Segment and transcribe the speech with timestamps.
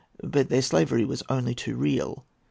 [0.23, 2.25] But their slavery was only too real.